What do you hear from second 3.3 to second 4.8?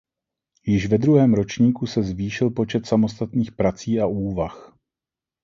prací a úvah.